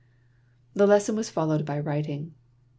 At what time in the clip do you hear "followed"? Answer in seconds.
1.29-1.63